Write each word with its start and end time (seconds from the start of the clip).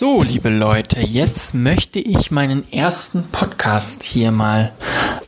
So, 0.00 0.22
liebe 0.22 0.48
Leute, 0.48 1.00
jetzt 1.00 1.56
möchte 1.56 1.98
ich 1.98 2.30
meinen 2.30 2.72
ersten 2.72 3.24
Podcast 3.32 4.04
hier 4.04 4.30
mal 4.30 4.70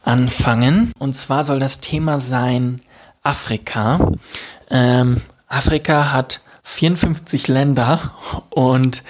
anfangen. 0.04 0.92
Und 0.96 1.16
zwar 1.16 1.42
soll 1.42 1.58
das 1.58 1.80
Thema 1.80 2.20
sein 2.20 2.80
Afrika. 3.24 4.12
Ähm, 4.70 5.20
Afrika 5.48 6.12
hat 6.12 6.42
54 6.62 7.48
Länder 7.48 8.14
und 8.50 9.02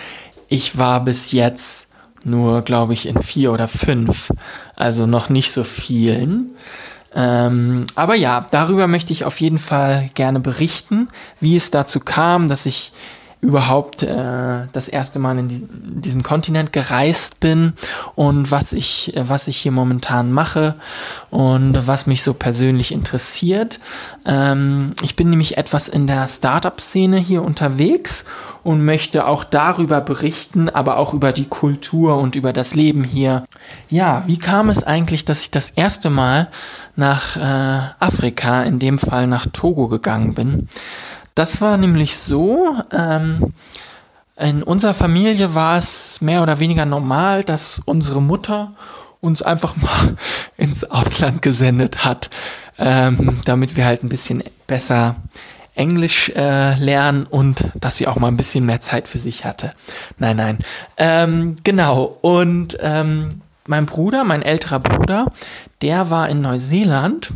ich 0.48 0.79
war 0.79 1.04
bis 1.04 1.30
jetzt 1.32 1.92
nur, 2.24 2.62
glaube 2.62 2.95
ich, 2.95 3.04
in 3.04 3.22
vier 3.22 3.52
oder 3.52 3.68
fünf. 3.68 4.32
Also 4.77 5.04
noch 5.04 5.29
nicht 5.29 5.52
so 5.52 5.62
vielen. 5.62 6.56
Ähm, 7.14 7.84
aber 7.96 8.14
ja, 8.14 8.46
darüber 8.50 8.86
möchte 8.86 9.12
ich 9.12 9.27
auf 9.27 9.42
jeden 9.42 9.58
Fall 9.58 10.08
gerne 10.14 10.40
berichten, 10.40 11.11
wie 11.38 11.58
es 11.58 11.70
dazu 11.70 12.00
kam, 12.00 12.48
dass 12.48 12.64
ich 12.64 12.92
überhaupt 13.41 14.02
äh, 14.02 14.66
das 14.73 14.88
erste 14.88 15.18
Mal 15.18 15.38
in, 15.38 15.48
die, 15.48 15.56
in, 15.56 16.02
diesen 16.02 16.23
Kontinent 16.23 16.73
gereist 16.73 17.41
bin 17.41 17.73
und 18.15 18.51
was 18.51 18.73
ich, 18.73 19.15
was 19.16 19.48
ich 19.48 19.56
hier 19.56 19.73
momentan 19.73 20.30
mache 20.30 20.74
und 21.30 21.87
was 21.87 22.06
mich 22.06 22.23
so 22.23 22.34
persönlich 22.34 22.92
interessiert. 22.92 23.80
Ähm, 24.27 24.92
ich 25.02 25.16
bin 25.16 25.30
nämlich 25.30 25.56
etwas 25.56 25.88
in 25.88 26.06
der 26.06 26.29
Startup-Szene 26.29 27.16
hier 27.16 27.42
unterwegs 27.42 28.27
und 28.62 28.84
möchte 28.84 29.27
auch 29.27 29.45
darüber 29.45 30.02
berichten, 30.02 30.68
aber 30.68 30.98
auch 30.98 31.15
über 31.15 31.32
die 31.32 31.46
Kultur 31.46 32.18
und 32.18 32.34
über 32.34 32.52
das 32.52 32.74
Leben 32.74 33.04
hier. 33.04 33.45
Ja, 33.88 34.24
wie 34.27 34.38
kam 34.38 34.68
es 34.68 34.84
eigentlich, 34.84 35.24
dass 35.24 35.41
ich 35.41 35.51
das 35.51 35.70
erste 35.70 36.10
Mal 36.10 36.48
nach 36.95 37.37
äh, 37.37 37.80
Afrika, 38.01 38.62
in 38.65 38.79
dem 38.79 38.98
Fall 38.98 39.27
nach 39.27 39.46
Togo 39.46 39.88
gegangen 39.88 40.34
bin? 40.34 40.68
Das 41.34 41.61
war 41.61 41.77
nämlich 41.77 42.16
so, 42.16 42.77
ähm, 42.93 43.52
in 44.37 44.62
unserer 44.62 44.95
Familie 44.95 45.55
war 45.55 45.77
es 45.77 46.21
mehr 46.21 46.43
oder 46.43 46.59
weniger 46.59 46.87
normal, 46.87 47.45
dass 47.45 47.80
unsere 47.85 48.23
Mutter 48.23 48.73
uns 49.21 49.43
einfach 49.43 49.77
mal 49.77 50.16
ins 50.57 50.85
Ausland 50.85 51.43
gesendet 51.43 52.04
hat, 52.04 52.30
ähm, 52.79 53.38
damit 53.45 53.77
wir 53.77 53.85
halt 53.85 54.02
ein 54.02 54.09
bisschen 54.09 54.43
besser 54.66 55.16
Englisch 55.74 56.30
äh, 56.30 56.74
lernen 56.77 57.24
und 57.24 57.71
dass 57.74 57.97
sie 57.97 58.07
auch 58.07 58.16
mal 58.16 58.29
ein 58.29 58.37
bisschen 58.37 58.66
mehr 58.66 58.80
Zeit 58.80 59.09
für 59.09 59.19
sich 59.19 59.45
hatte. 59.45 59.73
Nein, 60.19 60.37
nein. 60.37 60.59
Ähm, 60.97 61.57
genau. 61.63 62.04
Und 62.21 62.76
ähm, 62.80 63.43
mein 63.66 63.87
Bruder, 63.87 64.25
mein 64.25 64.43
älterer 64.43 64.81
Bruder, 64.81 65.26
der 65.81 66.10
war 66.10 66.28
in 66.28 66.41
Neuseeland 66.41 67.32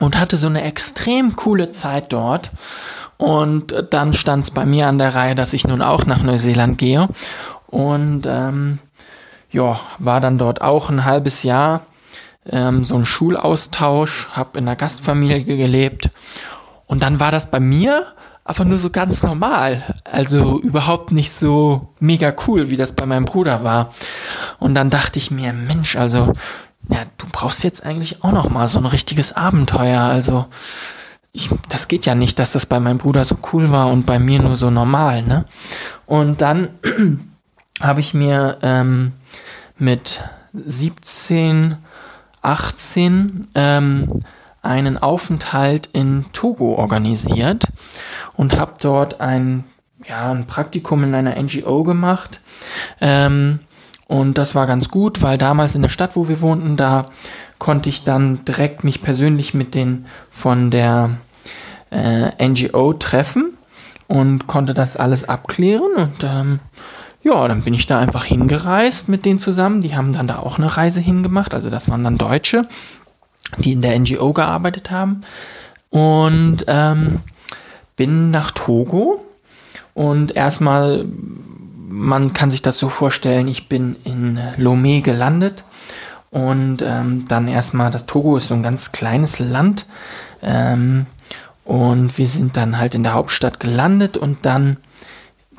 und 0.00 0.18
hatte 0.18 0.36
so 0.36 0.48
eine 0.48 0.62
extrem 0.62 1.36
coole 1.36 1.70
Zeit 1.70 2.12
dort. 2.12 2.50
Und 3.16 3.74
dann 3.90 4.14
stand 4.14 4.44
es 4.44 4.50
bei 4.50 4.64
mir 4.64 4.88
an 4.88 4.98
der 4.98 5.14
Reihe, 5.14 5.34
dass 5.34 5.52
ich 5.52 5.66
nun 5.66 5.82
auch 5.82 6.06
nach 6.06 6.22
Neuseeland 6.22 6.78
gehe. 6.78 7.08
Und 7.66 8.26
ähm, 8.26 8.78
ja, 9.52 9.78
war 9.98 10.20
dann 10.20 10.38
dort 10.38 10.62
auch 10.62 10.90
ein 10.90 11.04
halbes 11.04 11.42
Jahr 11.42 11.82
ähm, 12.48 12.84
so 12.84 12.96
ein 12.96 13.04
Schulaustausch, 13.04 14.28
habe 14.32 14.58
in 14.58 14.66
einer 14.66 14.76
Gastfamilie 14.76 15.44
gelebt. 15.44 16.10
Und 16.86 17.02
dann 17.02 17.20
war 17.20 17.30
das 17.30 17.50
bei 17.50 17.60
mir 17.60 18.06
aber 18.50 18.64
nur 18.64 18.78
so 18.78 18.90
ganz 18.90 19.22
normal. 19.22 19.80
Also 20.02 20.60
überhaupt 20.60 21.12
nicht 21.12 21.30
so 21.32 21.94
mega 22.00 22.34
cool, 22.48 22.70
wie 22.70 22.76
das 22.76 22.94
bei 22.94 23.06
meinem 23.06 23.24
Bruder 23.24 23.62
war. 23.62 23.92
Und 24.58 24.74
dann 24.74 24.90
dachte 24.90 25.20
ich 25.20 25.30
mir, 25.30 25.52
Mensch, 25.52 25.94
also, 25.94 26.32
ja, 26.88 26.98
brauchst 27.40 27.64
jetzt 27.64 27.86
eigentlich 27.86 28.22
auch 28.22 28.32
noch 28.32 28.50
mal 28.50 28.68
so 28.68 28.78
ein 28.78 28.84
richtiges 28.84 29.32
Abenteuer. 29.32 30.02
Also, 30.02 30.44
ich, 31.32 31.48
das 31.70 31.88
geht 31.88 32.04
ja 32.04 32.14
nicht, 32.14 32.38
dass 32.38 32.52
das 32.52 32.66
bei 32.66 32.78
meinem 32.80 32.98
Bruder 32.98 33.24
so 33.24 33.38
cool 33.52 33.70
war 33.70 33.86
und 33.86 34.04
bei 34.04 34.18
mir 34.18 34.42
nur 34.42 34.56
so 34.56 34.68
normal, 34.68 35.22
ne? 35.22 35.46
Und 36.04 36.42
dann 36.42 36.68
habe 37.80 38.00
ich 38.00 38.12
mir 38.12 38.58
ähm, 38.60 39.12
mit 39.78 40.20
17, 40.52 41.76
18 42.42 43.48
ähm, 43.54 44.22
einen 44.60 44.98
Aufenthalt 44.98 45.88
in 45.94 46.26
Togo 46.34 46.74
organisiert 46.74 47.68
und 48.34 48.58
habe 48.58 48.74
dort 48.82 49.22
ein, 49.22 49.64
ja, 50.06 50.30
ein 50.30 50.46
Praktikum 50.46 51.04
in 51.04 51.14
einer 51.14 51.40
NGO 51.40 51.84
gemacht. 51.84 52.42
Ähm, 53.00 53.60
und 54.10 54.38
das 54.38 54.56
war 54.56 54.66
ganz 54.66 54.88
gut, 54.88 55.22
weil 55.22 55.38
damals 55.38 55.76
in 55.76 55.82
der 55.82 55.88
Stadt, 55.88 56.16
wo 56.16 56.26
wir 56.26 56.40
wohnten, 56.40 56.76
da 56.76 57.06
konnte 57.58 57.88
ich 57.88 58.02
dann 58.02 58.44
direkt 58.44 58.82
mich 58.82 59.02
persönlich 59.02 59.54
mit 59.54 59.76
den 59.76 60.06
von 60.32 60.72
der 60.72 61.10
äh, 61.92 62.48
NGO 62.48 62.94
treffen 62.94 63.56
und 64.08 64.48
konnte 64.48 64.74
das 64.74 64.96
alles 64.96 65.28
abklären 65.28 65.92
und 65.96 66.24
ähm, 66.24 66.58
ja, 67.22 67.46
dann 67.46 67.62
bin 67.62 67.72
ich 67.72 67.86
da 67.86 68.00
einfach 68.00 68.24
hingereist 68.24 69.08
mit 69.08 69.24
denen 69.24 69.38
zusammen. 69.38 69.80
Die 69.80 69.94
haben 69.94 70.12
dann 70.12 70.26
da 70.26 70.40
auch 70.40 70.58
eine 70.58 70.74
Reise 70.76 71.00
hingemacht. 71.00 71.54
Also 71.54 71.70
das 71.70 71.88
waren 71.88 72.02
dann 72.02 72.18
Deutsche, 72.18 72.66
die 73.58 73.72
in 73.72 73.82
der 73.82 73.96
NGO 73.96 74.32
gearbeitet 74.32 74.90
haben. 74.90 75.20
Und 75.90 76.64
ähm, 76.66 77.20
bin 77.94 78.30
nach 78.30 78.50
Togo 78.52 79.24
und 79.92 80.34
erstmal, 80.34 81.04
man 81.90 82.32
kann 82.32 82.50
sich 82.50 82.62
das 82.62 82.78
so 82.78 82.88
vorstellen, 82.88 83.48
ich 83.48 83.68
bin 83.68 83.96
in 84.04 84.38
Lomé 84.58 85.02
gelandet 85.02 85.64
und 86.30 86.82
ähm, 86.82 87.24
dann 87.26 87.48
erstmal, 87.48 87.90
das 87.90 88.06
Togo 88.06 88.36
ist 88.36 88.48
so 88.48 88.54
ein 88.54 88.62
ganz 88.62 88.92
kleines 88.92 89.40
Land 89.40 89.86
ähm, 90.42 91.06
und 91.64 92.16
wir 92.16 92.26
sind 92.26 92.56
dann 92.56 92.78
halt 92.78 92.94
in 92.94 93.02
der 93.02 93.14
Hauptstadt 93.14 93.58
gelandet 93.58 94.16
und 94.16 94.46
dann 94.46 94.76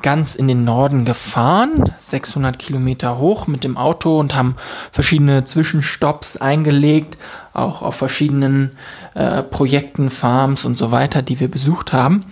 ganz 0.02 0.34
in 0.34 0.48
den 0.48 0.64
Norden 0.64 1.04
gefahren, 1.04 1.92
600 2.00 2.58
Kilometer 2.58 3.18
hoch 3.18 3.46
mit 3.46 3.64
dem 3.64 3.76
Auto 3.76 4.18
und 4.18 4.34
haben 4.34 4.56
verschiedene 4.90 5.44
Zwischenstopps 5.44 6.36
eingelegt, 6.36 7.16
auch 7.54 7.82
auf 7.82 7.94
verschiedenen 7.94 8.72
äh, 9.14 9.42
Projekten, 9.42 10.10
Farms 10.10 10.64
und 10.64 10.76
so 10.76 10.90
weiter, 10.90 11.22
die 11.22 11.40
wir 11.40 11.48
besucht 11.48 11.92
haben. 11.92 12.24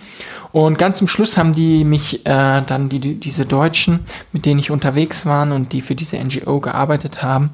Und 0.51 0.77
ganz 0.77 0.97
zum 0.97 1.07
Schluss 1.07 1.37
haben 1.37 1.53
die 1.53 1.83
mich 1.85 2.25
äh, 2.25 2.61
dann 2.61 2.89
die, 2.89 2.99
die, 2.99 3.19
diese 3.19 3.45
Deutschen, 3.45 4.01
mit 4.33 4.45
denen 4.45 4.59
ich 4.59 4.69
unterwegs 4.69 5.25
war 5.25 5.49
und 5.49 5.71
die 5.71 5.81
für 5.81 5.95
diese 5.95 6.17
NGO 6.17 6.59
gearbeitet 6.59 7.23
haben, 7.23 7.51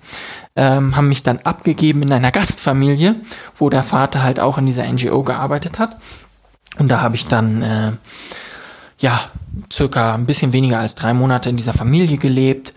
ähm, 0.55 0.95
haben 0.95 1.07
mich 1.07 1.21
dann 1.21 1.39
abgegeben 1.43 2.01
in 2.01 2.11
einer 2.11 2.31
Gastfamilie, 2.31 3.15
wo 3.55 3.69
der 3.69 3.83
Vater 3.83 4.23
halt 4.23 4.39
auch 4.39 4.57
in 4.57 4.65
dieser 4.65 4.91
NGO 4.91 5.21
gearbeitet 5.21 5.77
hat. 5.77 5.97
Und 6.79 6.89
da 6.89 7.01
habe 7.01 7.15
ich 7.15 7.25
dann 7.25 7.61
äh, 7.61 7.91
ja 8.99 9.29
circa 9.71 10.13
ein 10.13 10.25
bisschen 10.25 10.53
weniger 10.53 10.79
als 10.79 10.95
drei 10.95 11.13
Monate 11.13 11.49
in 11.49 11.57
dieser 11.57 11.73
Familie 11.73 12.17
gelebt, 12.17 12.73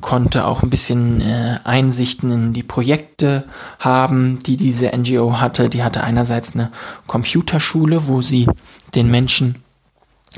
konnte 0.00 0.46
auch 0.46 0.62
ein 0.62 0.70
bisschen 0.70 1.20
äh, 1.20 1.58
Einsichten 1.64 2.30
in 2.30 2.52
die 2.52 2.62
Projekte 2.62 3.44
haben, 3.78 4.38
die 4.40 4.56
diese 4.56 4.86
NGO 4.96 5.40
hatte. 5.40 5.70
Die 5.70 5.82
hatte 5.82 6.04
einerseits 6.04 6.54
eine 6.54 6.70
Computerschule, 7.06 8.06
wo 8.06 8.20
sie 8.20 8.46
den 8.94 9.10
Menschen 9.10 9.62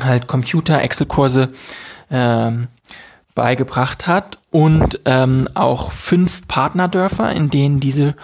halt 0.00 0.26
Computer, 0.28 0.82
Excel-Kurse 0.82 1.50
ähm, 2.10 2.68
beigebracht 3.34 4.06
hat 4.06 4.38
und 4.56 5.00
ähm, 5.04 5.46
auch 5.52 5.92
fünf 5.92 6.48
Partnerdörfer, 6.48 7.30
in 7.30 7.50
denen 7.50 7.78
diese, 7.78 8.14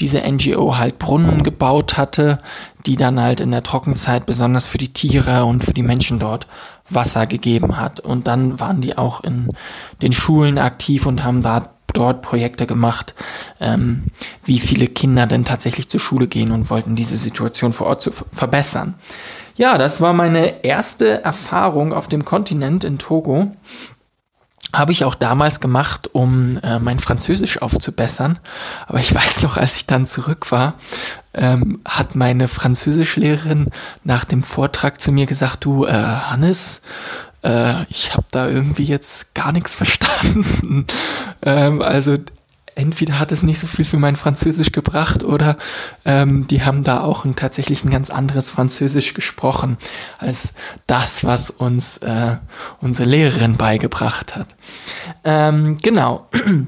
diese 0.00 0.20
NGO 0.20 0.78
halt 0.78 0.98
Brunnen 0.98 1.44
gebaut 1.44 1.96
hatte, 1.96 2.40
die 2.86 2.96
dann 2.96 3.20
halt 3.20 3.38
in 3.38 3.52
der 3.52 3.62
Trockenzeit 3.62 4.26
besonders 4.26 4.66
für 4.66 4.78
die 4.78 4.92
Tiere 4.92 5.44
und 5.44 5.62
für 5.62 5.74
die 5.74 5.84
Menschen 5.84 6.18
dort 6.18 6.48
Wasser 6.90 7.28
gegeben 7.28 7.76
hat. 7.76 8.00
Und 8.00 8.26
dann 8.26 8.58
waren 8.58 8.80
die 8.80 8.98
auch 8.98 9.22
in 9.22 9.52
den 10.02 10.12
Schulen 10.12 10.58
aktiv 10.58 11.06
und 11.06 11.22
haben 11.22 11.40
da 11.40 11.62
dort 11.92 12.20
Projekte 12.20 12.66
gemacht, 12.66 13.14
ähm, 13.60 14.06
wie 14.44 14.58
viele 14.58 14.88
Kinder 14.88 15.28
denn 15.28 15.44
tatsächlich 15.44 15.88
zur 15.88 16.00
Schule 16.00 16.26
gehen 16.26 16.50
und 16.50 16.68
wollten 16.68 16.96
diese 16.96 17.16
Situation 17.16 17.72
vor 17.72 17.86
Ort 17.86 18.02
zu 18.02 18.10
verbessern. 18.10 18.94
Ja, 19.54 19.78
das 19.78 20.00
war 20.00 20.12
meine 20.14 20.64
erste 20.64 21.22
Erfahrung 21.22 21.92
auf 21.92 22.08
dem 22.08 22.24
Kontinent 22.24 22.82
in 22.82 22.98
Togo 22.98 23.52
habe 24.72 24.92
ich 24.92 25.04
auch 25.04 25.14
damals 25.14 25.60
gemacht, 25.60 26.10
um 26.12 26.58
äh, 26.58 26.78
mein 26.78 26.98
Französisch 26.98 27.62
aufzubessern. 27.62 28.38
Aber 28.86 29.00
ich 29.00 29.14
weiß 29.14 29.42
noch, 29.42 29.56
als 29.56 29.76
ich 29.76 29.86
dann 29.86 30.06
zurück 30.06 30.50
war, 30.52 30.74
ähm, 31.34 31.80
hat 31.86 32.14
meine 32.14 32.48
Französischlehrerin 32.48 33.70
nach 34.04 34.24
dem 34.24 34.42
Vortrag 34.42 35.00
zu 35.00 35.12
mir 35.12 35.26
gesagt, 35.26 35.64
du 35.64 35.84
äh, 35.84 35.92
Hannes, 35.92 36.82
äh, 37.42 37.84
ich 37.88 38.12
habe 38.12 38.26
da 38.30 38.48
irgendwie 38.48 38.84
jetzt 38.84 39.34
gar 39.34 39.52
nichts 39.52 39.74
verstanden. 39.76 40.86
ähm, 41.42 41.82
also 41.82 42.16
entweder 42.76 43.18
hat 43.18 43.32
es 43.32 43.42
nicht 43.42 43.58
so 43.58 43.66
viel 43.66 43.84
für 43.84 43.96
mein 43.96 44.16
Französisch 44.16 44.70
gebracht 44.70 45.24
oder 45.24 45.56
ähm, 46.04 46.46
die 46.46 46.64
haben 46.64 46.82
da 46.82 47.00
auch 47.00 47.24
ein, 47.24 47.34
tatsächlich 47.34 47.84
ein 47.84 47.90
ganz 47.90 48.10
anderes 48.10 48.50
Französisch 48.50 49.14
gesprochen 49.14 49.78
als 50.18 50.54
das, 50.86 51.24
was 51.24 51.50
uns 51.50 51.98
äh, 51.98 52.36
unsere 52.80 53.08
Lehrerin 53.08 53.56
beigebracht 53.56 54.36
hat. 54.36 54.54
Ähm, 55.24 55.78
genau. 55.82 56.28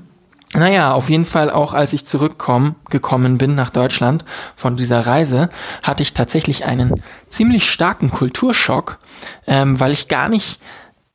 Naja, 0.54 0.94
auf 0.94 1.10
jeden 1.10 1.26
Fall 1.26 1.50
auch 1.50 1.74
als 1.74 1.92
ich 1.92 2.06
zurückgekommen 2.06 3.36
bin 3.36 3.54
nach 3.54 3.68
Deutschland 3.68 4.24
von 4.56 4.78
dieser 4.78 5.06
Reise, 5.06 5.50
hatte 5.82 6.02
ich 6.02 6.14
tatsächlich 6.14 6.64
einen 6.64 7.02
ziemlich 7.28 7.70
starken 7.70 8.10
Kulturschock, 8.10 8.98
ähm, 9.46 9.78
weil 9.78 9.92
ich 9.92 10.08
gar 10.08 10.30
nicht 10.30 10.62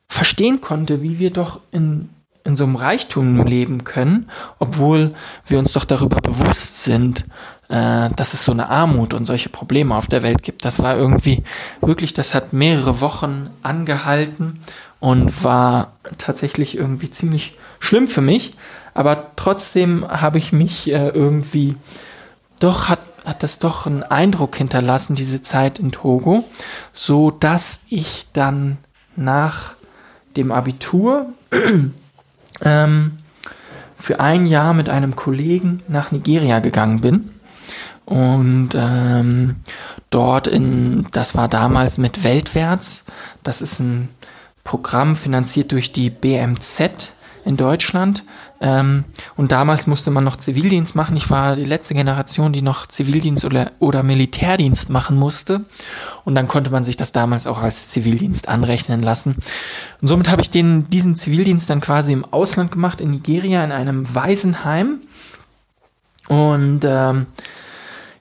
verstehen 0.08 0.62
konnte, 0.62 1.02
wie 1.02 1.18
wir 1.18 1.32
doch 1.32 1.62
in, 1.72 2.10
in 2.44 2.56
so 2.58 2.66
einem 2.66 2.76
Reichtum 2.76 3.46
leben 3.46 3.84
können, 3.84 4.30
obwohl 4.60 5.14
wir 5.46 5.60
uns 5.60 5.74
doch 5.74 5.86
darüber 5.86 6.18
bewusst 6.18 6.84
sind, 6.84 7.26
äh, 7.70 8.10
dass 8.16 8.34
es 8.34 8.44
so 8.44 8.52
eine 8.52 8.70
Armut 8.70 9.14
und 9.14 9.26
solche 9.26 9.50
Probleme 9.50 9.96
auf 9.96 10.08
der 10.08 10.24
Welt 10.24 10.44
gibt. 10.44 10.66
Das 10.66 10.82
war 10.82 10.98
irgendwie 10.98 11.44
wirklich, 11.82 12.14
das 12.14 12.34
hat 12.34 12.52
mehrere 12.52 13.00
Wochen 13.00 13.50
angehalten 13.64 14.60
und 15.00 15.44
war 15.44 15.94
tatsächlich 16.18 16.78
irgendwie 16.78 17.12
ziemlich 17.12 17.58
schlimm 17.80 18.08
für 18.08 18.22
mich. 18.22 18.56
Aber 18.94 19.32
trotzdem 19.36 20.06
habe 20.08 20.38
ich 20.38 20.52
mich 20.52 20.92
äh, 20.92 21.10
irgendwie 21.10 21.76
doch 22.60 22.90
hat 22.90 23.00
hat 23.26 23.42
das 23.42 23.60
doch 23.60 23.86
einen 23.86 24.04
Eindruck 24.04 24.58
hinterlassen, 24.58 25.16
diese 25.16 25.42
Zeit 25.42 25.80
in 25.80 25.94
Togo, 25.94 26.44
so 26.92 27.32
dass 27.32 27.84
ich 27.90 28.28
dann 28.34 28.78
nach 29.16 29.76
dem 30.36 30.52
Abitur 30.52 31.28
ähm, 32.64 33.18
für 33.96 34.20
ein 34.20 34.46
Jahr 34.46 34.74
mit 34.74 34.90
einem 34.90 35.16
Kollegen 35.16 35.82
nach 35.88 36.12
Nigeria 36.12 36.60
gegangen 36.60 37.02
bin 37.02 37.30
und 38.06 38.70
ähm, 38.76 39.58
dort 40.10 40.48
in, 40.48 41.06
das 41.12 41.36
war 41.36 41.48
damals 41.48 41.98
mit 41.98 42.24
Weltwärts, 42.24 43.06
das 43.44 43.62
ist 43.62 43.80
ein 43.80 44.10
Programm 44.64 45.16
finanziert 45.16 45.72
durch 45.72 45.92
die 45.92 46.10
BMZ 46.10 47.14
in 47.46 47.58
Deutschland. 47.58 48.24
Ähm, 48.64 49.04
und 49.36 49.52
damals 49.52 49.88
musste 49.88 50.10
man 50.10 50.24
noch 50.24 50.38
Zivildienst 50.38 50.96
machen. 50.96 51.18
Ich 51.18 51.30
war 51.30 51.58
die 51.58 51.66
letzte 51.66 51.94
Generation, 51.94 52.54
die 52.54 52.62
noch 52.62 52.88
Zivildienst 52.88 53.44
oder, 53.44 53.74
oder 53.80 54.04
Militärdienst 54.04 54.90
machen 54.90 55.18
musste. 55.18 55.66
Und 56.24 56.34
dann 56.36 56.48
konnte 56.48 56.72
man 56.72 56.86
sich 56.86 56.96
das 56.96 57.12
damals 57.12 57.46
auch 57.46 57.62
als 57.62 57.90
Zivildienst 57.90 58.48
anrechnen 58.48 59.04
lassen. 59.04 59.36
Und 60.02 60.08
somit 60.08 60.30
habe 60.30 60.42
ich 60.42 60.50
den, 60.50 60.90
diesen 60.90 61.18
Zivildienst 61.18 61.70
dann 61.70 61.82
quasi 61.82 62.14
im 62.14 62.24
Ausland 62.24 62.72
gemacht, 62.72 63.02
in 63.02 63.12
Nigeria, 63.12 63.66
in 63.66 63.74
einem 63.74 64.16
Waisenheim. 64.16 65.02
Und 66.30 66.86
ähm, 66.86 67.28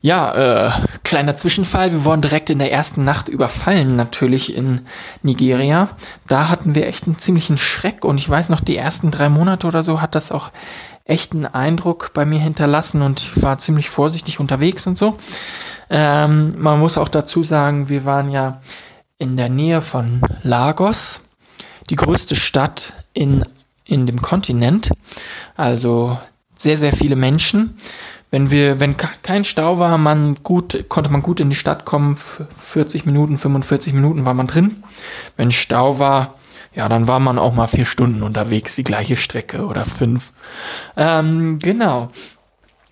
ja, 0.01 0.67
äh, 0.67 0.73
kleiner 1.13 1.37
Zwischenfall. 1.37 1.93
Wir 1.93 2.07
wurden 2.07 2.23
direkt 2.23 2.49
in 2.49 2.59
der 2.59 2.73
ersten 2.73 3.05
Nacht 3.05 3.29
überfallen, 3.29 3.97
natürlich 3.97 4.57
in 4.57 4.81
Nigeria. 5.23 5.91
Da 6.27 6.49
hatten 6.49 6.75
wir 6.75 6.87
echt 6.87 7.05
einen 7.05 7.19
ziemlichen 7.19 7.59
Schreck 7.59 8.07
und 8.07 8.17
ich 8.17 8.27
weiß 8.27 8.49
noch, 8.49 8.61
die 8.61 8.79
ersten 8.79 9.11
drei 9.11 9.29
Monate 9.29 9.67
oder 9.67 9.83
so 9.83 10.01
hat 10.01 10.15
das 10.15 10.33
auch 10.33 10.53
echt 11.05 11.35
einen 11.35 11.45
Eindruck 11.45 12.13
bei 12.15 12.25
mir 12.25 12.39
hinterlassen 12.39 13.03
und 13.03 13.21
ich 13.21 13.43
war 13.43 13.59
ziemlich 13.59 13.91
vorsichtig 13.91 14.41
unterwegs 14.41 14.87
und 14.87 14.97
so. 14.97 15.19
Ähm, 15.91 16.55
man 16.57 16.81
muss 16.81 16.97
auch 16.97 17.11
dazu 17.11 17.45
sagen, 17.45 17.91
wir 17.91 18.07
waren 18.07 18.31
ja 18.31 18.63
in 19.19 19.37
der 19.37 19.51
Nähe 19.51 19.83
von 19.83 20.23
Lagos, 20.43 21.21
die 21.91 21.97
größte 21.97 22.37
Stadt 22.37 22.95
in, 23.13 23.45
in 23.85 24.07
dem 24.07 24.23
Kontinent. 24.23 24.91
Also 25.59 26.17
sehr, 26.57 26.79
sehr 26.79 26.95
viele 26.95 27.17
Menschen 27.17 27.77
wenn 28.33 28.51
wir, 28.51 28.81
wenn 28.81 28.97
kein 28.97 29.45
Stau 29.45 29.79
war, 29.79 29.99
man 29.99 30.43
gut, 30.43 30.87
konnte 30.89 31.11
man 31.11 31.21
gut 31.21 31.39
in 31.39 31.51
die 31.51 31.57
Stadt 31.57 31.85
kommen, 31.85 32.17
40 32.17 33.05
Minuten, 33.05 33.37
45 33.37 33.93
Minuten 33.93 34.25
war 34.25 34.33
man 34.33 34.47
drin. 34.47 34.83
Wenn 35.37 35.53
Stau 35.53 35.99
war, 35.99 36.35
ja, 36.75 36.89
dann 36.89 37.07
war 37.07 37.21
man 37.21 37.39
auch 37.39 37.53
mal 37.53 37.67
vier 37.67 37.85
Stunden 37.85 38.23
unterwegs, 38.23 38.75
die 38.75 38.85
gleiche 38.85 39.19
Strecke 39.19 39.67
oder 39.67 39.85
fünf. 39.85 40.33
Ähm, 40.97 41.59
genau. 41.59 42.09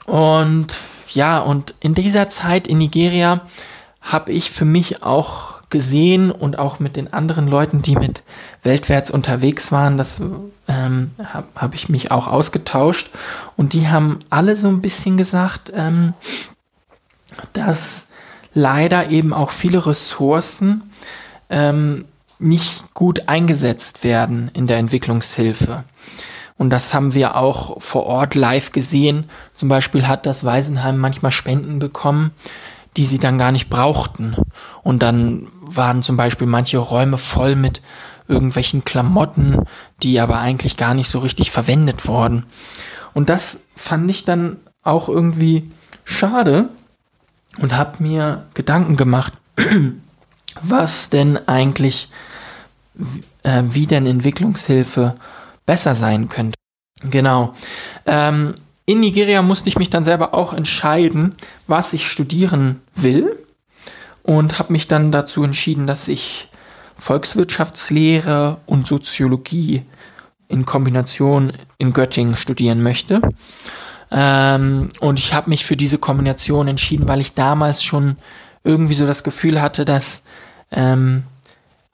Und 0.04 0.78
ja, 1.08 1.38
und 1.38 1.74
in 1.80 1.94
dieser 1.94 2.28
Zeit 2.28 2.68
in 2.68 2.76
Nigeria 2.76 3.40
habe 4.02 4.32
ich 4.32 4.50
für 4.50 4.66
mich 4.66 5.02
auch 5.02 5.59
gesehen 5.70 6.30
und 6.30 6.58
auch 6.58 6.80
mit 6.80 6.96
den 6.96 7.12
anderen 7.12 7.46
Leuten, 7.46 7.82
die 7.82 7.96
mit 7.96 8.22
weltwärts 8.62 9.10
unterwegs 9.10 9.72
waren, 9.72 9.96
das 9.96 10.20
ähm, 10.68 11.12
habe 11.22 11.46
hab 11.54 11.74
ich 11.74 11.88
mich 11.88 12.10
auch 12.10 12.26
ausgetauscht 12.26 13.10
und 13.56 13.72
die 13.72 13.88
haben 13.88 14.18
alle 14.30 14.56
so 14.56 14.68
ein 14.68 14.82
bisschen 14.82 15.16
gesagt, 15.16 15.72
ähm, 15.74 16.14
dass 17.52 18.08
leider 18.52 19.10
eben 19.10 19.32
auch 19.32 19.50
viele 19.50 19.86
Ressourcen 19.86 20.90
ähm, 21.48 22.04
nicht 22.38 22.94
gut 22.94 23.28
eingesetzt 23.28 24.02
werden 24.02 24.50
in 24.54 24.66
der 24.66 24.78
Entwicklungshilfe. 24.78 25.84
Und 26.56 26.70
das 26.70 26.92
haben 26.92 27.14
wir 27.14 27.36
auch 27.36 27.80
vor 27.80 28.04
Ort 28.04 28.34
live 28.34 28.72
gesehen. 28.72 29.24
Zum 29.54 29.68
Beispiel 29.68 30.06
hat 30.06 30.26
das 30.26 30.44
Waisenheim 30.44 30.98
manchmal 30.98 31.32
Spenden 31.32 31.78
bekommen, 31.78 32.32
die 32.96 33.04
sie 33.04 33.18
dann 33.18 33.38
gar 33.38 33.52
nicht 33.52 33.70
brauchten. 33.70 34.36
Und 34.82 35.02
dann 35.02 35.48
waren 35.76 36.02
zum 36.02 36.16
Beispiel 36.16 36.46
manche 36.46 36.78
Räume 36.78 37.18
voll 37.18 37.56
mit 37.56 37.82
irgendwelchen 38.28 38.84
Klamotten, 38.84 39.58
die 40.02 40.20
aber 40.20 40.40
eigentlich 40.40 40.76
gar 40.76 40.94
nicht 40.94 41.08
so 41.08 41.18
richtig 41.18 41.50
verwendet 41.50 42.06
wurden. 42.06 42.46
Und 43.12 43.28
das 43.28 43.64
fand 43.74 44.08
ich 44.08 44.24
dann 44.24 44.56
auch 44.82 45.08
irgendwie 45.08 45.70
schade 46.04 46.68
und 47.58 47.76
habe 47.76 48.02
mir 48.02 48.46
Gedanken 48.54 48.96
gemacht, 48.96 49.32
was 50.62 51.10
denn 51.10 51.36
eigentlich, 51.48 52.10
äh, 53.42 53.62
wie 53.70 53.86
denn 53.86 54.06
Entwicklungshilfe 54.06 55.16
besser 55.66 55.94
sein 55.94 56.28
könnte. 56.28 56.54
Genau. 57.02 57.54
Ähm, 58.06 58.54
in 58.86 59.00
Nigeria 59.00 59.42
musste 59.42 59.68
ich 59.68 59.78
mich 59.78 59.90
dann 59.90 60.04
selber 60.04 60.34
auch 60.34 60.52
entscheiden, 60.52 61.34
was 61.66 61.92
ich 61.92 62.06
studieren 62.06 62.80
will 62.94 63.36
und 64.30 64.60
habe 64.60 64.72
mich 64.72 64.86
dann 64.86 65.10
dazu 65.10 65.42
entschieden, 65.42 65.88
dass 65.88 66.06
ich 66.06 66.46
Volkswirtschaftslehre 66.96 68.58
und 68.64 68.86
Soziologie 68.86 69.82
in 70.46 70.64
Kombination 70.64 71.52
in 71.78 71.92
Göttingen 71.92 72.36
studieren 72.36 72.80
möchte. 72.80 73.20
Ähm, 74.12 74.90
und 75.00 75.18
ich 75.18 75.34
habe 75.34 75.50
mich 75.50 75.64
für 75.64 75.76
diese 75.76 75.98
Kombination 75.98 76.68
entschieden, 76.68 77.08
weil 77.08 77.20
ich 77.20 77.34
damals 77.34 77.82
schon 77.82 78.18
irgendwie 78.62 78.94
so 78.94 79.04
das 79.04 79.24
Gefühl 79.24 79.60
hatte, 79.60 79.84
dass 79.84 80.22
ähm, 80.70 81.24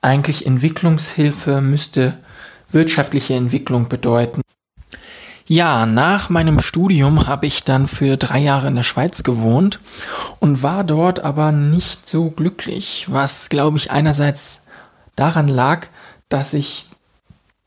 eigentlich 0.02 0.44
Entwicklungshilfe 0.44 1.62
müsste 1.62 2.18
wirtschaftliche 2.70 3.32
Entwicklung 3.32 3.88
bedeuten. 3.88 4.42
Ja, 5.48 5.86
nach 5.86 6.28
meinem 6.28 6.58
Studium 6.58 7.28
habe 7.28 7.46
ich 7.46 7.62
dann 7.62 7.86
für 7.86 8.16
drei 8.16 8.40
Jahre 8.40 8.66
in 8.66 8.74
der 8.74 8.82
Schweiz 8.82 9.22
gewohnt 9.22 9.78
und 10.40 10.64
war 10.64 10.82
dort 10.82 11.20
aber 11.20 11.52
nicht 11.52 12.08
so 12.08 12.30
glücklich, 12.30 13.06
was 13.08 13.48
glaube 13.48 13.76
ich 13.76 13.92
einerseits 13.92 14.66
daran 15.14 15.46
lag, 15.46 15.86
dass 16.28 16.52
ich 16.52 16.86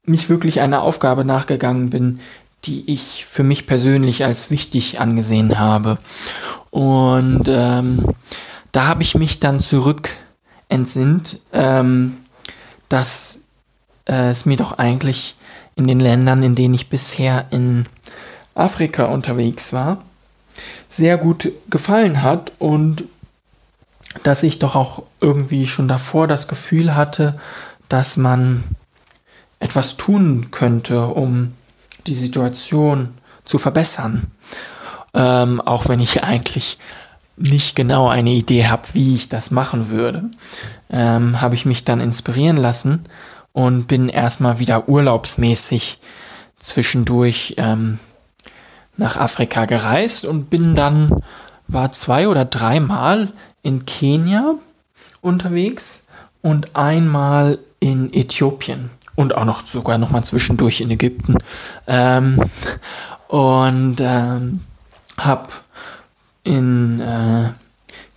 nicht 0.04 0.28
wirklich 0.28 0.60
einer 0.60 0.82
Aufgabe 0.82 1.24
nachgegangen 1.24 1.90
bin, 1.90 2.20
die 2.66 2.92
ich 2.92 3.26
für 3.26 3.44
mich 3.44 3.66
persönlich 3.66 4.26
als 4.26 4.52
wichtig 4.52 5.00
angesehen 5.00 5.58
habe. 5.58 6.00
Und 6.72 7.48
ähm, 7.48 8.04
da 8.74 8.88
habe 8.88 9.04
ich 9.04 9.16
mich 9.16 9.40
dann 9.40 9.62
zurück 9.62 10.10
entsinnt, 10.68 11.40
ähm, 11.54 12.18
dass 12.90 13.40
äh, 14.06 14.32
es 14.32 14.46
mir 14.46 14.58
doch 14.58 14.78
eigentlich 14.78 15.36
in 15.80 15.88
den 15.88 16.02
Ländern, 16.02 16.44
in 16.44 16.56
denen 16.56 16.74
ich 16.74 16.90
bisher 16.90 17.46
in 17.52 17.86
Afrika 18.54 19.06
unterwegs 19.06 19.72
war, 19.72 20.04
sehr 20.90 21.18
gut 21.18 21.54
gefallen 21.70 22.22
hat 22.22 22.52
und 22.60 23.06
dass 24.24 24.44
ich 24.44 24.60
doch 24.60 24.76
auch 24.76 25.04
irgendwie 25.22 25.68
schon 25.68 25.88
davor 25.88 26.28
das 26.28 26.50
Gefühl 26.50 26.96
hatte, 26.96 27.40
dass 27.88 28.18
man 28.18 28.64
etwas 29.60 29.96
tun 29.96 30.52
könnte, 30.52 31.06
um 31.06 31.54
die 32.08 32.16
Situation 32.16 33.14
zu 33.46 33.58
verbessern. 33.58 34.28
Ähm, 35.14 35.62
auch 35.62 35.88
wenn 35.88 36.02
ich 36.02 36.24
eigentlich 36.24 36.78
nicht 37.38 37.78
genau 37.78 38.10
eine 38.10 38.32
Idee 38.32 38.68
habe, 38.68 38.84
wie 38.94 39.16
ich 39.16 39.30
das 39.30 39.50
machen 39.52 39.90
würde, 39.90 40.26
ähm, 40.90 41.40
habe 41.40 41.56
ich 41.56 41.66
mich 41.66 41.86
dann 41.86 42.02
inspirieren 42.02 42.58
lassen 42.58 43.06
und 43.54 43.88
bin 43.88 44.10
erstmal 44.10 44.60
wieder 44.60 44.90
urlaubsmäßig 44.90 46.00
zwischendurch 46.60 47.56
ähm, 47.58 48.00
nach 48.98 49.18
Afrika 49.18 49.66
gereist 49.66 50.26
und 50.26 50.50
bin 50.50 50.76
dann, 50.76 51.24
war 51.68 51.92
zwei 51.92 52.28
oder 52.28 52.46
dreimal 52.46 53.32
in 53.62 53.86
Kenia 53.86 54.56
unterwegs 55.22 56.08
und 56.42 56.76
einmal 56.76 57.60
in 57.80 58.14
Äthiopien 58.14 58.90
und 59.16 59.36
auch 59.36 59.46
noch 59.46 59.66
sogar 59.66 59.98
noch 59.98 60.12
mal 60.12 60.24
zwischendurch 60.24 60.82
in 60.82 60.92
Ägypten. 60.92 61.36
Ähm, 61.88 62.42
und 63.28 63.98
ähm, 64.00 64.62
habe 65.18 65.50
in 66.44 67.00
äh, 67.00 67.50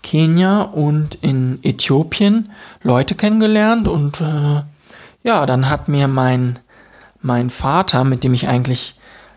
Kenia 0.02 0.62
und 0.62 1.16
in 1.16 1.58
Äthiopien 1.62 2.50
Leute 2.82 3.14
kennengelernt 3.14 3.88
und 3.88 4.20
äh, 4.20 4.62
ja, 5.24 5.46
dann 5.46 5.68
hat 5.68 5.88
mir 5.88 6.08
mein, 6.08 6.58
mein 7.20 7.50
Vater, 7.50 8.04
mit 8.04 8.24
dem 8.24 8.34
ich 8.34 8.48
eigentlich 8.48 8.96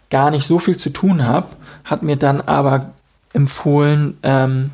gar 0.09 0.31
nicht 0.31 0.47
so 0.47 0.59
viel 0.59 0.77
zu 0.77 0.91
tun 0.91 1.25
habe, 1.25 1.47
hat 1.83 2.03
mir 2.03 2.15
dann 2.15 2.41
aber 2.41 2.93
empfohlen, 3.33 4.17
ähm, 4.23 4.71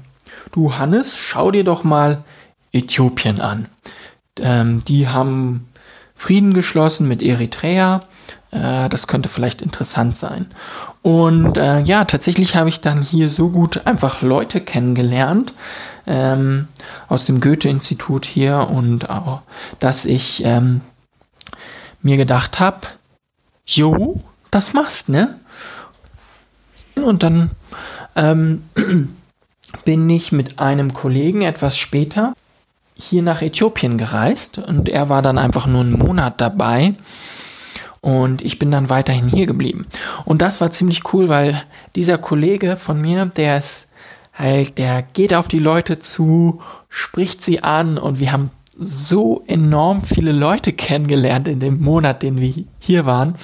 du 0.51 0.77
Hannes, 0.77 1.17
schau 1.17 1.51
dir 1.51 1.63
doch 1.63 1.83
mal 1.83 2.23
Äthiopien 2.71 3.41
an. 3.41 3.67
Ähm, 4.39 4.83
die 4.85 5.07
haben 5.07 5.67
Frieden 6.15 6.53
geschlossen 6.53 7.07
mit 7.07 7.21
Eritrea. 7.21 8.03
Äh, 8.51 8.89
das 8.89 9.07
könnte 9.07 9.29
vielleicht 9.29 9.61
interessant 9.61 10.15
sein. 10.15 10.45
Und 11.01 11.57
äh, 11.57 11.79
ja, 11.81 12.05
tatsächlich 12.05 12.55
habe 12.55 12.69
ich 12.69 12.79
dann 12.81 13.01
hier 13.01 13.27
so 13.27 13.49
gut 13.49 13.87
einfach 13.87 14.21
Leute 14.21 14.61
kennengelernt 14.61 15.53
ähm, 16.05 16.67
aus 17.07 17.25
dem 17.25 17.41
Goethe-Institut 17.41 18.25
hier 18.25 18.67
und 18.69 19.09
auch, 19.09 19.41
dass 19.79 20.05
ich 20.05 20.43
ähm, 20.45 20.81
mir 22.01 22.17
gedacht 22.17 22.59
habe, 22.59 22.87
jo, 23.65 24.19
das 24.49 24.73
machst, 24.73 25.09
ne? 25.09 25.39
Und 26.95 27.23
dann 27.23 27.51
ähm, 28.15 28.63
bin 29.85 30.09
ich 30.09 30.31
mit 30.31 30.59
einem 30.59 30.93
Kollegen 30.93 31.41
etwas 31.41 31.77
später 31.77 32.33
hier 32.95 33.23
nach 33.23 33.41
Äthiopien 33.41 33.97
gereist 33.97 34.57
und 34.59 34.89
er 34.89 35.09
war 35.09 35.21
dann 35.21 35.37
einfach 35.37 35.65
nur 35.65 35.81
einen 35.81 35.97
Monat 35.97 36.39
dabei 36.39 36.93
und 38.01 38.41
ich 38.41 38.59
bin 38.59 38.71
dann 38.71 38.89
weiterhin 38.89 39.27
hier 39.27 39.45
geblieben. 39.45 39.85
Und 40.25 40.41
das 40.41 40.59
war 40.59 40.71
ziemlich 40.71 41.13
cool, 41.13 41.29
weil 41.29 41.63
dieser 41.95 42.17
Kollege 42.17 42.75
von 42.75 42.99
mir, 42.99 43.25
der 43.25 43.57
ist 43.57 43.91
halt, 44.33 44.77
der 44.77 45.03
geht 45.03 45.33
auf 45.33 45.47
die 45.47 45.59
Leute 45.59 45.99
zu, 45.99 46.61
spricht 46.89 47.43
sie 47.43 47.63
an 47.63 47.97
und 47.97 48.19
wir 48.19 48.31
haben 48.31 48.49
so 48.81 49.43
enorm 49.47 50.01
viele 50.01 50.31
Leute 50.31 50.73
kennengelernt 50.73 51.47
in 51.47 51.59
dem 51.59 51.81
Monat, 51.81 52.23
den 52.23 52.39
wir 52.41 52.53
hier 52.79 53.05
waren. 53.05 53.35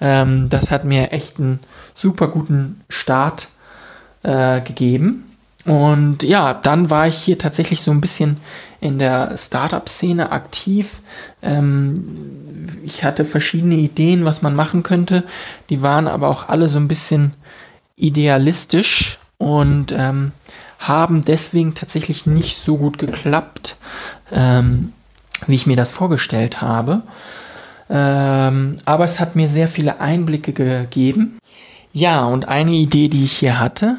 Ähm, 0.00 0.48
das 0.48 0.70
hat 0.70 0.84
mir 0.84 1.12
echt 1.12 1.38
einen 1.38 1.60
super 1.94 2.28
guten 2.28 2.80
Start 2.88 3.48
äh, 4.22 4.60
gegeben. 4.60 5.24
Und 5.66 6.22
ja, 6.22 6.54
dann 6.54 6.90
war 6.90 7.06
ich 7.06 7.16
hier 7.16 7.38
tatsächlich 7.38 7.82
so 7.82 7.90
ein 7.90 8.00
bisschen 8.00 8.38
in 8.80 8.98
der 8.98 9.36
Startup-Szene 9.36 10.32
aktiv. 10.32 11.00
Ähm, 11.42 12.04
ich 12.82 13.04
hatte 13.04 13.24
verschiedene 13.24 13.76
Ideen, 13.76 14.24
was 14.24 14.42
man 14.42 14.54
machen 14.54 14.82
könnte. 14.82 15.24
Die 15.68 15.82
waren 15.82 16.08
aber 16.08 16.28
auch 16.28 16.48
alle 16.48 16.68
so 16.68 16.78
ein 16.78 16.88
bisschen 16.88 17.34
idealistisch 17.96 19.18
und 19.36 19.92
ähm, 19.96 20.32
haben 20.80 21.24
deswegen 21.24 21.74
tatsächlich 21.74 22.26
nicht 22.26 22.58
so 22.58 22.76
gut 22.76 22.98
geklappt, 22.98 23.76
ähm, 24.32 24.92
wie 25.46 25.54
ich 25.54 25.66
mir 25.66 25.76
das 25.76 25.90
vorgestellt 25.90 26.60
habe. 26.60 27.02
Ähm, 27.88 28.76
aber 28.84 29.04
es 29.04 29.20
hat 29.20 29.36
mir 29.36 29.48
sehr 29.48 29.68
viele 29.68 30.00
Einblicke 30.00 30.52
gegeben. 30.52 31.38
Ja, 31.92 32.24
und 32.24 32.48
eine 32.48 32.72
Idee, 32.72 33.08
die 33.08 33.24
ich 33.24 33.36
hier 33.38 33.60
hatte, 33.60 33.96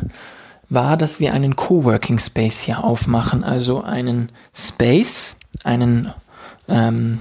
war, 0.70 0.98
dass 0.98 1.20
wir 1.20 1.34
einen 1.34 1.56
Coworking 1.56 2.20
Space 2.20 2.62
hier 2.62 2.84
aufmachen, 2.84 3.44
also 3.44 3.84
einen 3.84 4.30
Space, 4.54 5.38
einen 5.64 6.12
ähm, 6.68 7.20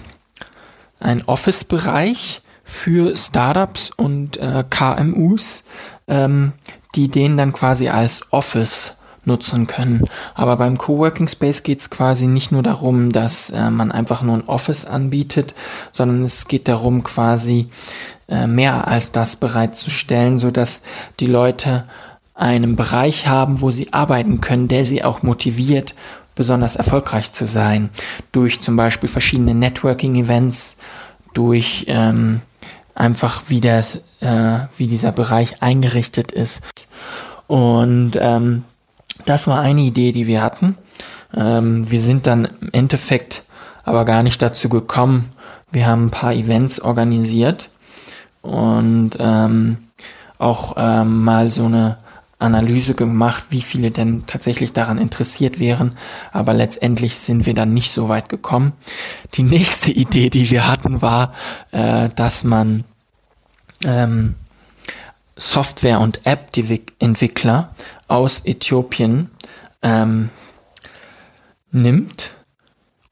ein 1.00 1.24
Office-Bereich 1.26 2.42
für 2.62 3.16
Startups 3.16 3.90
und 3.96 4.36
äh, 4.36 4.64
KMUs, 4.68 5.64
ähm, 6.06 6.52
die 6.94 7.08
den 7.08 7.36
dann 7.36 7.52
quasi 7.52 7.88
als 7.88 8.32
Office 8.32 8.96
nutzen 9.24 9.66
können. 9.66 10.04
Aber 10.34 10.56
beim 10.56 10.78
Coworking 10.78 11.28
Space 11.28 11.62
geht 11.62 11.80
es 11.80 11.90
quasi 11.90 12.26
nicht 12.26 12.52
nur 12.52 12.62
darum, 12.62 13.12
dass 13.12 13.50
äh, 13.50 13.70
man 13.70 13.92
einfach 13.92 14.22
nur 14.22 14.36
ein 14.36 14.48
Office 14.48 14.84
anbietet, 14.84 15.54
sondern 15.92 16.24
es 16.24 16.48
geht 16.48 16.68
darum, 16.68 17.02
quasi 17.02 17.68
äh, 18.28 18.46
mehr 18.46 18.88
als 18.88 19.12
das 19.12 19.36
bereitzustellen, 19.36 20.38
sodass 20.38 20.82
die 21.18 21.26
Leute 21.26 21.84
einen 22.34 22.76
Bereich 22.76 23.26
haben, 23.26 23.60
wo 23.60 23.70
sie 23.70 23.92
arbeiten 23.92 24.40
können, 24.40 24.68
der 24.68 24.86
sie 24.86 25.04
auch 25.04 25.22
motiviert, 25.22 25.94
besonders 26.34 26.76
erfolgreich 26.76 27.32
zu 27.32 27.44
sein. 27.44 27.90
Durch 28.32 28.60
zum 28.60 28.76
Beispiel 28.76 29.10
verschiedene 29.10 29.54
Networking-Events, 29.54 30.78
durch 31.34 31.84
ähm, 31.88 32.40
einfach 32.94 33.42
wie, 33.48 33.60
das, 33.60 34.02
äh, 34.20 34.60
wie 34.76 34.86
dieser 34.86 35.12
Bereich 35.12 35.62
eingerichtet 35.62 36.32
ist. 36.32 36.62
Und 37.46 38.12
ähm, 38.20 38.64
das 39.26 39.46
war 39.46 39.60
eine 39.60 39.82
Idee, 39.82 40.12
die 40.12 40.26
wir 40.26 40.42
hatten. 40.42 40.76
Ähm, 41.34 41.90
wir 41.90 42.00
sind 42.00 42.26
dann 42.26 42.48
im 42.60 42.70
Endeffekt 42.72 43.44
aber 43.84 44.04
gar 44.04 44.22
nicht 44.22 44.42
dazu 44.42 44.68
gekommen. 44.68 45.30
Wir 45.70 45.86
haben 45.86 46.06
ein 46.06 46.10
paar 46.10 46.34
Events 46.34 46.80
organisiert 46.80 47.70
und 48.42 49.10
ähm, 49.18 49.78
auch 50.38 50.74
ähm, 50.76 51.22
mal 51.24 51.50
so 51.50 51.66
eine 51.66 51.98
Analyse 52.38 52.94
gemacht, 52.94 53.44
wie 53.50 53.60
viele 53.60 53.90
denn 53.90 54.24
tatsächlich 54.26 54.72
daran 54.72 54.98
interessiert 54.98 55.60
wären. 55.60 55.96
Aber 56.32 56.54
letztendlich 56.54 57.16
sind 57.16 57.46
wir 57.46 57.54
dann 57.54 57.74
nicht 57.74 57.92
so 57.92 58.08
weit 58.08 58.28
gekommen. 58.28 58.72
Die 59.34 59.42
nächste 59.44 59.92
Idee, 59.92 60.30
die 60.30 60.50
wir 60.50 60.66
hatten, 60.66 61.02
war, 61.02 61.34
äh, 61.70 62.08
dass 62.16 62.44
man 62.44 62.84
ähm, 63.84 64.34
Software- 65.36 66.00
und 66.00 66.26
App-Entwickler 66.26 67.74
aus 68.10 68.44
Äthiopien 68.44 69.30
ähm, 69.82 70.30
nimmt 71.70 72.32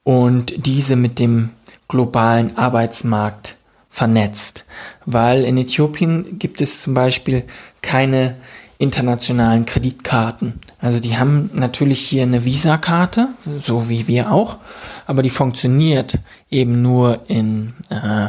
und 0.03 0.67
diese 0.67 0.97
mit 0.97 1.19
dem 1.19 1.51
globalen 1.87 2.57
Arbeitsmarkt 2.59 3.57
vernetzt. 3.89 4.67
Weil 5.07 5.45
in 5.45 5.57
Äthiopien 5.57 6.39
gibt 6.39 6.61
es 6.61 6.83
zum 6.83 6.95
Beispiel 6.95 7.45
keine 7.81 8.37
internationalen 8.79 9.67
Kreditkarten. 9.67 10.61
Also 10.81 11.01
die 11.01 11.19
haben 11.19 11.51
natürlich 11.53 12.01
hier 12.01 12.23
eine 12.23 12.45
Visa-Karte, 12.45 13.29
so 13.59 13.89
wie 13.89 14.07
wir 14.07 14.31
auch, 14.31 14.59
aber 15.07 15.23
die 15.23 15.31
funktioniert 15.31 16.19
eben 16.51 16.81
nur 16.81 17.23
in, 17.29 17.75
äh, 17.91 18.29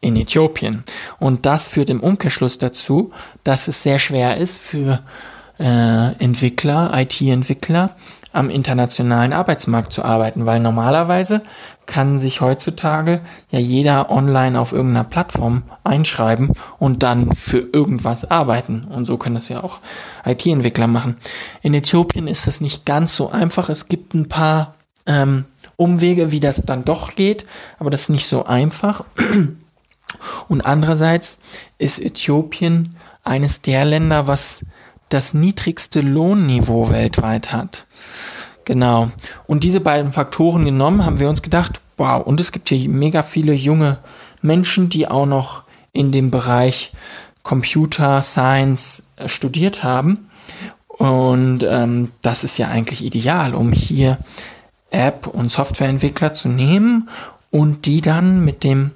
in 0.00 0.16
Äthiopien. 0.16 0.84
Und 1.18 1.46
das 1.46 1.66
führt 1.66 1.88
im 1.88 2.00
Umkehrschluss 2.00 2.58
dazu, 2.58 3.10
dass 3.42 3.68
es 3.68 3.82
sehr 3.82 3.98
schwer 3.98 4.36
ist 4.36 4.60
für 4.60 5.02
äh, 5.58 6.12
Entwickler, 6.18 6.92
IT-Entwickler, 6.94 7.90
am 8.32 8.50
internationalen 8.50 9.32
Arbeitsmarkt 9.32 9.92
zu 9.92 10.04
arbeiten, 10.04 10.46
weil 10.46 10.60
normalerweise 10.60 11.42
kann 11.86 12.18
sich 12.18 12.40
heutzutage 12.40 13.20
ja 13.50 13.58
jeder 13.58 14.10
online 14.10 14.60
auf 14.60 14.72
irgendeiner 14.72 15.04
Plattform 15.04 15.62
einschreiben 15.82 16.52
und 16.78 17.02
dann 17.02 17.34
für 17.34 17.58
irgendwas 17.72 18.30
arbeiten. 18.30 18.84
Und 18.84 19.06
so 19.06 19.16
können 19.16 19.36
das 19.36 19.48
ja 19.48 19.64
auch 19.64 19.78
IT-Entwickler 20.24 20.86
machen. 20.86 21.16
In 21.62 21.74
Äthiopien 21.74 22.28
ist 22.28 22.46
das 22.46 22.60
nicht 22.60 22.84
ganz 22.84 23.16
so 23.16 23.30
einfach. 23.30 23.70
Es 23.70 23.88
gibt 23.88 24.14
ein 24.14 24.28
paar 24.28 24.74
ähm, 25.06 25.46
Umwege, 25.76 26.30
wie 26.30 26.40
das 26.40 26.62
dann 26.66 26.84
doch 26.84 27.14
geht, 27.14 27.46
aber 27.78 27.90
das 27.90 28.02
ist 28.02 28.10
nicht 28.10 28.26
so 28.26 28.44
einfach. 28.44 29.04
Und 30.48 30.62
andererseits 30.62 31.40
ist 31.78 31.98
Äthiopien 31.98 32.94
eines 33.24 33.62
der 33.62 33.84
Länder, 33.84 34.26
was 34.26 34.64
das 35.08 35.34
niedrigste 35.34 36.00
Lohnniveau 36.00 36.90
weltweit 36.90 37.52
hat. 37.52 37.86
Genau. 38.64 39.10
Und 39.46 39.64
diese 39.64 39.80
beiden 39.80 40.12
Faktoren 40.12 40.64
genommen, 40.64 41.04
haben 41.04 41.20
wir 41.20 41.28
uns 41.28 41.42
gedacht, 41.42 41.80
wow, 41.96 42.24
und 42.24 42.40
es 42.40 42.52
gibt 42.52 42.68
hier 42.68 42.88
mega 42.88 43.22
viele 43.22 43.54
junge 43.54 43.98
Menschen, 44.42 44.90
die 44.90 45.08
auch 45.08 45.26
noch 45.26 45.62
in 45.92 46.12
dem 46.12 46.30
Bereich 46.30 46.92
Computer 47.42 48.20
Science 48.20 49.12
äh, 49.16 49.28
studiert 49.28 49.82
haben. 49.82 50.28
Und 50.86 51.62
ähm, 51.62 52.10
das 52.22 52.44
ist 52.44 52.58
ja 52.58 52.68
eigentlich 52.68 53.04
ideal, 53.04 53.54
um 53.54 53.72
hier 53.72 54.18
App- 54.90 55.26
und 55.26 55.50
Softwareentwickler 55.50 56.34
zu 56.34 56.48
nehmen 56.48 57.08
und 57.50 57.86
die 57.86 58.00
dann 58.00 58.44
mit 58.44 58.64
dem 58.64 58.90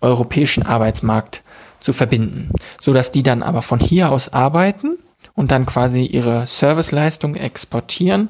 europäischen 0.00 0.64
Arbeitsmarkt 0.64 1.42
zu 1.80 1.92
verbinden, 1.92 2.50
so 2.80 2.92
dass 2.92 3.10
die 3.10 3.22
dann 3.22 3.42
aber 3.42 3.62
von 3.62 3.78
hier 3.78 4.10
aus 4.10 4.32
arbeiten 4.32 4.96
und 5.34 5.50
dann 5.50 5.66
quasi 5.66 6.04
ihre 6.04 6.46
Serviceleistung 6.46 7.34
exportieren. 7.34 8.28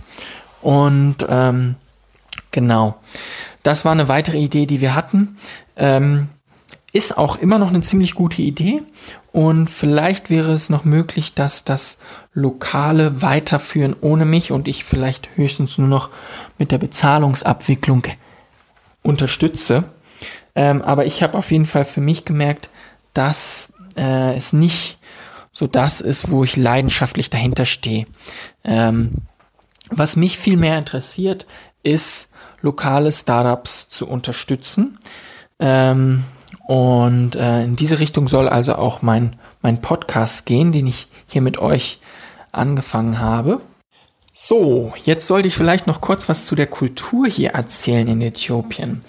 Und 0.63 1.27
ähm, 1.29 1.77
genau, 2.51 2.97
das 3.63 3.85
war 3.85 3.93
eine 3.93 4.09
weitere 4.09 4.39
Idee, 4.39 4.67
die 4.67 4.81
wir 4.81 4.95
hatten. 4.95 5.37
Ähm, 5.77 6.29
ist 6.93 7.19
auch 7.19 7.37
immer 7.37 7.59
noch 7.59 7.71
eine 7.71 7.81
ziemlich 7.81 8.15
gute 8.15 8.41
Idee 8.41 8.81
und 9.33 9.69
vielleicht 9.69 10.31
wäre 10.31 10.53
es 10.53 10.71
noch 10.71 10.85
möglich, 10.85 11.35
dass 11.35 11.65
das 11.65 11.99
Lokale 12.35 13.21
weiterführen 13.21 13.97
ohne 14.01 14.25
mich 14.25 14.53
und 14.53 14.69
ich 14.69 14.85
vielleicht 14.85 15.29
höchstens 15.35 15.77
nur 15.77 15.89
noch 15.89 16.11
mit 16.57 16.71
der 16.71 16.79
Bezahlungsabwicklung 16.79 18.05
unterstütze. 19.03 19.83
Ähm, 20.55 20.83
aber 20.83 21.05
ich 21.05 21.25
habe 21.25 21.37
auf 21.37 21.51
jeden 21.51 21.67
Fall 21.67 21.85
für 21.85 22.01
mich 22.01 22.25
gemerkt, 22.25 22.69
dass 23.13 23.75
äh, 23.97 24.37
es 24.37 24.53
nicht 24.53 24.99
so 25.55 25.67
das 25.67 26.03
ist, 26.03 26.31
wo 26.31 26.45
ich 26.45 26.57
leidenschaftlich 26.57 27.31
dahinter 27.31 27.65
stehe. 27.65 28.07
Ähm, 28.65 29.13
was 29.89 30.17
mich 30.17 30.37
viel 30.37 30.57
mehr 30.57 30.77
interessiert, 30.77 31.47
ist, 31.83 32.33
lokale 32.61 33.13
Startups 33.13 33.89
zu 33.89 34.09
unterstützen. 34.09 34.99
Ähm, 35.61 36.25
und 36.67 37.37
äh, 37.37 37.63
in 37.63 37.77
diese 37.77 38.01
Richtung 38.01 38.27
soll 38.29 38.49
also 38.49 38.75
auch 38.75 39.03
mein, 39.03 39.37
mein 39.63 39.81
Podcast 39.81 40.47
gehen, 40.47 40.73
den 40.73 40.87
ich 40.87 41.07
hier 41.27 41.43
mit 41.43 41.59
euch 41.59 42.01
angefangen 42.53 43.21
habe. 43.21 43.61
So, 44.33 44.93
jetzt 45.05 45.27
sollte 45.29 45.47
ich 45.47 45.55
vielleicht 45.55 45.87
noch 45.87 46.01
kurz 46.01 46.29
was 46.29 46.47
zu 46.47 46.57
der 46.57 46.67
Kultur 46.67 47.29
hier 47.29 47.51
erzählen 47.51 48.09
in 48.09 48.21
Äthiopien. 48.21 49.05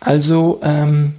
Also 0.00 0.60
ähm, 0.64 1.14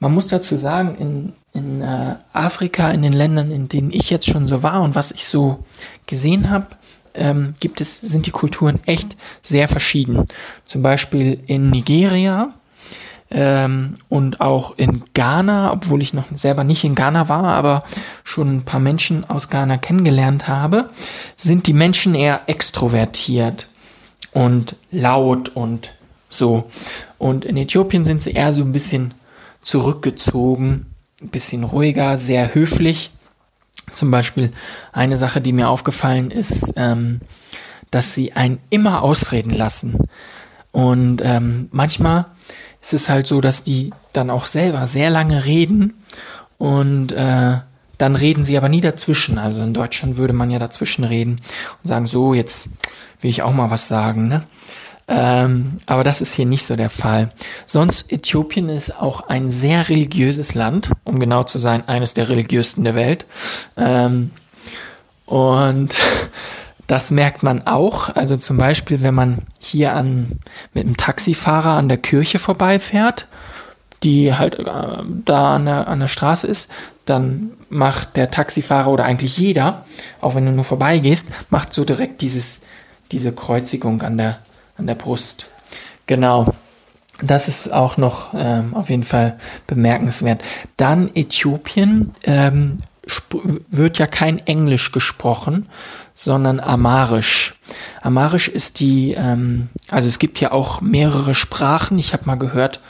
man 0.00 0.12
muss 0.12 0.28
dazu 0.28 0.56
sagen, 0.56 0.96
in, 0.98 1.32
in 1.54 1.80
äh, 1.80 2.16
Afrika, 2.32 2.90
in 2.90 3.02
den 3.02 3.12
Ländern, 3.12 3.50
in 3.50 3.68
denen 3.68 3.90
ich 3.92 4.10
jetzt 4.10 4.28
schon 4.28 4.46
so 4.46 4.62
war 4.62 4.82
und 4.82 4.94
was 4.94 5.12
ich 5.12 5.26
so 5.26 5.64
gesehen 6.06 6.50
habe, 6.50 6.66
ähm, 7.14 7.54
gibt 7.60 7.80
es, 7.80 8.00
sind 8.00 8.26
die 8.26 8.32
Kulturen 8.32 8.80
echt 8.86 9.16
sehr 9.40 9.68
verschieden. 9.68 10.26
Zum 10.66 10.82
Beispiel 10.82 11.40
in 11.46 11.70
Nigeria 11.70 12.52
ähm, 13.30 13.94
und 14.08 14.40
auch 14.40 14.76
in 14.78 15.04
Ghana, 15.14 15.72
obwohl 15.72 16.02
ich 16.02 16.12
noch 16.12 16.26
selber 16.34 16.64
nicht 16.64 16.82
in 16.82 16.96
Ghana 16.96 17.28
war, 17.28 17.54
aber 17.54 17.84
schon 18.24 18.56
ein 18.56 18.64
paar 18.64 18.80
Menschen 18.80 19.28
aus 19.30 19.48
Ghana 19.48 19.78
kennengelernt 19.78 20.48
habe, 20.48 20.90
sind 21.36 21.68
die 21.68 21.72
Menschen 21.72 22.16
eher 22.16 22.42
extrovertiert 22.46 23.68
und 24.32 24.74
laut 24.90 25.50
und 25.50 25.90
so. 26.28 26.64
Und 27.18 27.44
in 27.44 27.56
Äthiopien 27.56 28.04
sind 28.04 28.24
sie 28.24 28.32
eher 28.32 28.52
so 28.52 28.62
ein 28.62 28.72
bisschen 28.72 29.14
zurückgezogen, 29.62 30.93
ein 31.24 31.30
bisschen 31.30 31.64
ruhiger, 31.64 32.16
sehr 32.16 32.54
höflich 32.54 33.10
zum 33.92 34.10
Beispiel 34.10 34.52
eine 34.92 35.16
Sache, 35.16 35.40
die 35.40 35.52
mir 35.52 35.68
aufgefallen 35.68 36.30
ist, 36.30 36.72
ähm, 36.76 37.20
dass 37.90 38.14
sie 38.14 38.32
einen 38.32 38.58
immer 38.70 39.02
ausreden 39.02 39.50
lassen. 39.50 39.98
Und 40.72 41.22
ähm, 41.22 41.68
manchmal 41.70 42.26
ist 42.80 42.94
es 42.94 43.08
halt 43.08 43.26
so, 43.26 43.40
dass 43.40 43.62
die 43.62 43.92
dann 44.12 44.30
auch 44.30 44.46
selber 44.46 44.86
sehr 44.86 45.10
lange 45.10 45.44
reden 45.44 45.94
und 46.58 47.12
äh, 47.12 47.58
dann 47.98 48.16
reden 48.16 48.44
sie 48.44 48.56
aber 48.56 48.68
nie 48.68 48.80
dazwischen. 48.80 49.38
Also 49.38 49.62
in 49.62 49.74
Deutschland 49.74 50.16
würde 50.16 50.32
man 50.32 50.50
ja 50.50 50.58
dazwischen 50.58 51.04
reden 51.04 51.40
und 51.82 51.88
sagen, 51.88 52.06
so, 52.06 52.34
jetzt 52.34 52.70
will 53.20 53.30
ich 53.30 53.42
auch 53.42 53.52
mal 53.52 53.70
was 53.70 53.86
sagen. 53.86 54.28
Ne? 54.28 54.42
Ähm, 55.06 55.76
aber 55.86 56.02
das 56.02 56.20
ist 56.20 56.34
hier 56.34 56.46
nicht 56.46 56.64
so 56.64 56.76
der 56.76 56.90
Fall. 56.90 57.30
Sonst, 57.66 58.10
Äthiopien 58.10 58.68
ist 58.68 59.00
auch 59.00 59.28
ein 59.28 59.50
sehr 59.50 59.88
religiöses 59.88 60.54
Land, 60.54 60.90
um 61.04 61.20
genau 61.20 61.44
zu 61.44 61.58
sein, 61.58 61.86
eines 61.88 62.14
der 62.14 62.28
religiösten 62.28 62.84
der 62.84 62.94
Welt. 62.94 63.26
Ähm, 63.76 64.30
und 65.26 65.94
das 66.86 67.10
merkt 67.10 67.42
man 67.42 67.66
auch. 67.66 68.14
Also 68.16 68.36
zum 68.36 68.56
Beispiel, 68.56 69.02
wenn 69.02 69.14
man 69.14 69.38
hier 69.58 69.94
an, 69.94 70.40
mit 70.72 70.84
einem 70.84 70.96
Taxifahrer 70.96 71.72
an 71.72 71.88
der 71.88 71.98
Kirche 71.98 72.38
vorbeifährt, 72.38 73.26
die 74.02 74.34
halt 74.34 74.58
äh, 74.58 74.64
da 75.24 75.56
an 75.56 75.66
der, 75.66 75.88
an 75.88 76.00
der 76.00 76.08
Straße 76.08 76.46
ist, 76.46 76.70
dann 77.06 77.50
macht 77.68 78.16
der 78.16 78.30
Taxifahrer 78.30 78.90
oder 78.90 79.04
eigentlich 79.04 79.36
jeder, 79.36 79.84
auch 80.20 80.34
wenn 80.34 80.46
du 80.46 80.52
nur 80.52 80.64
vorbeigehst, 80.64 81.26
macht 81.50 81.74
so 81.74 81.84
direkt 81.84 82.22
dieses, 82.22 82.62
diese 83.12 83.32
Kreuzigung 83.32 84.02
an 84.02 84.16
der, 84.16 84.38
an 84.76 84.86
der 84.86 84.94
Brust. 84.94 85.46
Genau. 86.06 86.54
Das 87.22 87.48
ist 87.48 87.72
auch 87.72 87.96
noch 87.96 88.34
ähm, 88.34 88.74
auf 88.74 88.90
jeden 88.90 89.04
Fall 89.04 89.38
bemerkenswert. 89.66 90.42
Dann 90.76 91.10
Äthiopien 91.14 92.12
ähm, 92.24 92.80
wird 93.70 93.98
ja 93.98 94.06
kein 94.06 94.38
Englisch 94.46 94.92
gesprochen, 94.92 95.68
sondern 96.14 96.60
Amarisch. 96.60 97.54
Amarisch 98.02 98.48
ist 98.48 98.80
die, 98.80 99.12
ähm, 99.12 99.68
also 99.90 100.08
es 100.08 100.18
gibt 100.18 100.40
ja 100.40 100.52
auch 100.52 100.80
mehrere 100.80 101.34
Sprachen. 101.34 101.98
Ich 101.98 102.12
habe 102.12 102.24
mal 102.26 102.36
gehört 102.36 102.80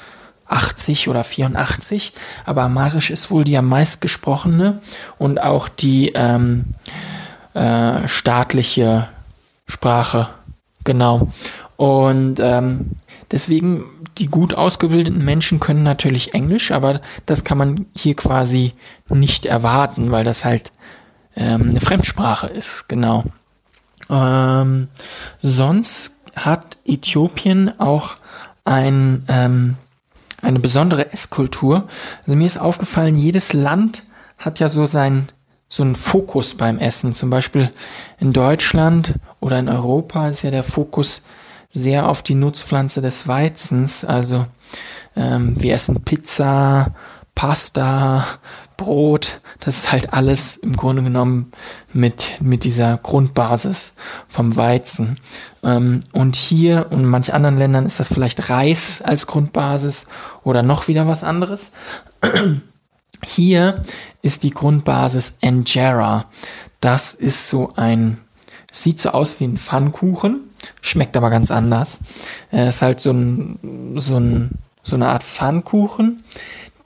80 0.46 1.08
oder 1.08 1.24
84, 1.24 2.12
aber 2.44 2.62
Amarisch 2.62 3.10
ist 3.10 3.30
wohl 3.30 3.44
die 3.44 3.56
am 3.56 3.68
meist 3.68 4.00
gesprochene 4.00 4.80
und 5.18 5.42
auch 5.42 5.68
die 5.68 6.12
ähm, 6.14 6.66
äh, 7.54 8.06
staatliche 8.06 9.08
Sprache. 9.66 10.28
Genau. 10.84 11.28
Und 11.76 12.38
ähm, 12.40 12.92
deswegen, 13.30 13.84
die 14.18 14.26
gut 14.26 14.54
ausgebildeten 14.54 15.24
Menschen 15.24 15.60
können 15.60 15.82
natürlich 15.82 16.34
Englisch, 16.34 16.70
aber 16.70 17.00
das 17.26 17.44
kann 17.44 17.58
man 17.58 17.86
hier 17.96 18.14
quasi 18.14 18.74
nicht 19.08 19.46
erwarten, 19.46 20.10
weil 20.10 20.24
das 20.24 20.44
halt 20.44 20.72
ähm, 21.36 21.70
eine 21.70 21.80
Fremdsprache 21.80 22.46
ist, 22.46 22.88
genau. 22.88 23.24
Ähm, 24.10 24.88
sonst 25.40 26.20
hat 26.36 26.78
Äthiopien 26.84 27.80
auch 27.80 28.16
ein, 28.64 29.24
ähm, 29.28 29.76
eine 30.42 30.60
besondere 30.60 31.12
Esskultur. 31.12 31.88
Also 32.24 32.36
mir 32.36 32.46
ist 32.46 32.58
aufgefallen, 32.58 33.16
jedes 33.16 33.52
Land 33.52 34.04
hat 34.38 34.60
ja 34.60 34.68
so 34.68 34.86
sein 34.86 35.28
so 35.68 35.82
einen 35.82 35.96
Fokus 35.96 36.54
beim 36.54 36.78
Essen. 36.78 37.14
Zum 37.14 37.30
Beispiel 37.30 37.70
in 38.20 38.32
Deutschland 38.32 39.14
oder 39.44 39.58
in 39.58 39.68
Europa 39.68 40.26
ist 40.28 40.42
ja 40.42 40.50
der 40.50 40.62
Fokus 40.62 41.20
sehr 41.70 42.08
auf 42.08 42.22
die 42.22 42.34
Nutzpflanze 42.34 43.02
des 43.02 43.28
Weizens. 43.28 44.02
Also 44.02 44.46
ähm, 45.16 45.54
wir 45.58 45.74
essen 45.74 46.02
Pizza, 46.02 46.94
Pasta, 47.34 48.24
Brot. 48.78 49.42
Das 49.60 49.76
ist 49.76 49.92
halt 49.92 50.14
alles 50.14 50.56
im 50.56 50.74
Grunde 50.74 51.02
genommen 51.02 51.52
mit, 51.92 52.40
mit 52.40 52.64
dieser 52.64 52.96
Grundbasis 52.96 53.92
vom 54.28 54.56
Weizen. 54.56 55.18
Ähm, 55.62 56.00
und 56.12 56.36
hier 56.36 56.86
und 56.88 57.00
in 57.00 57.04
manchen 57.04 57.34
anderen 57.34 57.58
Ländern 57.58 57.84
ist 57.84 58.00
das 58.00 58.08
vielleicht 58.08 58.48
Reis 58.48 59.02
als 59.02 59.26
Grundbasis 59.26 60.06
oder 60.42 60.62
noch 60.62 60.88
wieder 60.88 61.06
was 61.06 61.22
anderes. 61.22 61.72
Hier 63.26 63.82
ist 64.22 64.42
die 64.42 64.52
Grundbasis 64.52 65.34
Angera. 65.42 66.30
Das 66.80 67.12
ist 67.12 67.48
so 67.48 67.74
ein, 67.76 68.23
sieht 68.76 69.00
so 69.00 69.10
aus 69.10 69.40
wie 69.40 69.44
ein 69.44 69.56
Pfannkuchen, 69.56 70.50
Schmeckt 70.80 71.16
aber 71.16 71.30
ganz 71.30 71.50
anders. 71.50 72.00
Es 72.50 72.76
ist 72.76 72.82
halt 72.82 73.00
so, 73.00 73.10
ein, 73.10 73.94
so, 73.96 74.16
ein, 74.16 74.50
so 74.82 74.96
eine 74.96 75.08
Art 75.08 75.22
Pfannkuchen, 75.22 76.22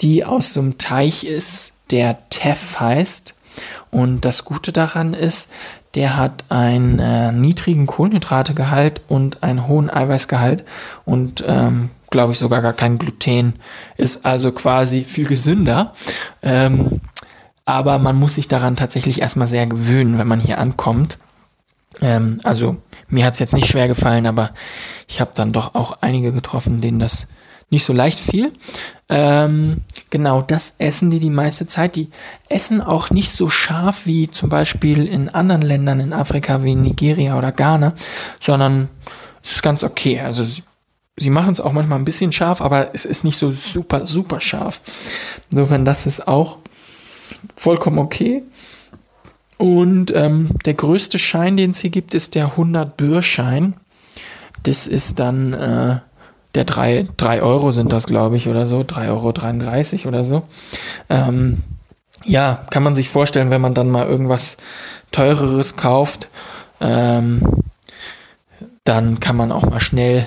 die 0.01 0.25
aus 0.25 0.53
so 0.53 0.61
einem 0.61 0.79
Teich 0.79 1.25
ist, 1.25 1.75
der 1.91 2.19
Teff 2.31 2.81
heißt. 2.81 3.35
Und 3.91 4.25
das 4.25 4.45
Gute 4.45 4.73
daran 4.73 5.15
ist, 5.15 5.51
der 5.95 6.17
hat 6.17 6.45
einen 6.51 6.99
äh, 6.99 7.33
niedrigen 7.33 7.87
Kohlenhydrategehalt 7.87 9.01
und 9.09 9.43
einen 9.43 9.67
hohen 9.67 9.91
Eiweißgehalt 9.91 10.65
und 11.07 11.43
ähm, 11.47 11.91
glaube 12.11 12.33
ich 12.33 12.39
sogar 12.39 12.61
gar 12.63 12.75
kein 12.75 12.99
Gluten. 12.99 13.57
Ist 13.97 14.25
also 14.25 14.53
quasi 14.53 15.05
viel 15.05 15.27
gesünder. 15.27 15.95
Ähm, 16.43 17.01
aber 17.65 17.99
man 17.99 18.17
muss 18.17 18.37
sich 18.37 18.49
daran 18.49 18.77
tatsächlich 18.77 19.21
erstmal 19.21 19.47
sehr 19.47 19.67
gewöhnen, 19.67 20.19
wenn 20.19 20.29
man 20.29 20.41
hier 20.41 20.59
ankommt. 20.59 21.19
Ähm, 22.01 22.41
also 22.45 22.77
mir 23.09 23.25
hat 23.25 23.35
es 23.35 23.39
jetzt 23.39 23.55
nicht 23.55 23.67
schwer 23.67 23.89
gefallen, 23.89 24.27
aber 24.27 24.51
ich 25.07 25.21
habe 25.21 25.33
dann 25.35 25.53
doch 25.53 25.75
auch 25.75 25.99
einige 26.01 26.33
getroffen, 26.33 26.81
denen 26.81 26.99
das 26.99 27.29
nicht 27.71 27.85
so 27.85 27.93
leicht 27.93 28.19
fiel. 28.19 28.53
Ähm, 29.09 29.79
genau, 30.11 30.43
das 30.43 30.75
essen 30.79 31.11
die 31.11 31.21
die 31.21 31.31
meiste 31.31 31.67
Zeit. 31.67 31.97
Die 31.97 32.09
essen 32.49 32.81
auch 32.81 33.11
nicht 33.11 33.31
so 33.31 33.49
scharf 33.49 34.07
wie 34.07 34.31
zum 34.31 34.49
Beispiel 34.49 35.07
in 35.07 35.29
anderen 35.29 35.63
Ländern 35.63 36.01
in 36.01 36.13
Afrika 36.13 36.63
wie 36.63 36.75
Nigeria 36.75 37.37
oder 37.37 37.53
Ghana, 37.53 37.95
sondern 38.41 38.89
es 39.43 39.53
ist 39.53 39.63
ganz 39.63 39.85
okay. 39.85 40.21
Also 40.21 40.45
sie, 40.45 40.63
sie 41.17 41.31
machen 41.31 41.53
es 41.53 41.61
auch 41.61 41.73
manchmal 41.73 41.99
ein 41.99 42.05
bisschen 42.07 42.33
scharf, 42.33 42.63
aber 42.63 42.95
es 42.95 43.05
ist 43.05 43.25
nicht 43.25 43.37
so 43.37 43.51
super, 43.51 44.07
super 44.07 44.41
scharf. 44.41 44.81
Insofern, 45.51 45.85
das 45.85 46.07
ist 46.07 46.27
auch 46.27 46.59
vollkommen 47.57 47.99
okay. 47.99 48.43
Und 49.59 50.15
ähm, 50.15 50.51
der 50.65 50.75
größte 50.75 51.19
Schein, 51.19 51.57
den 51.57 51.73
es 51.73 51.81
hier 51.81 51.91
gibt, 51.91 52.15
ist 52.15 52.35
der 52.35 52.53
100-Bürschein. 52.53 53.75
Das 54.63 54.87
ist 54.87 55.19
dann 55.19 55.53
äh, 55.53 55.97
der 56.55 56.65
3, 56.65 57.09
3 57.17 57.43
Euro 57.43 57.73
sind 57.73 57.93
das, 57.93 58.07
glaube 58.07 58.37
ich, 58.37 58.49
oder 58.49 58.67
so. 58.67 58.81
3,33 58.81 60.01
Euro 60.01 60.09
oder 60.09 60.25
so. 60.25 60.45
Ähm, 61.11 61.63
ja, 62.25 62.65
kann 62.71 62.83
man 62.83 62.95
sich 62.95 63.11
vorstellen, 63.11 63.51
wenn 63.51 63.61
man 63.61 63.75
dann 63.75 63.91
mal 63.91 64.07
irgendwas 64.07 64.59
teureres 65.11 65.77
kauft, 65.77 66.29
ähm, 66.81 67.43
dann 68.85 69.21
kann 69.21 69.37
man 69.37 69.53
auch 69.53 69.69
mal 69.69 69.81
schnell, 69.81 70.27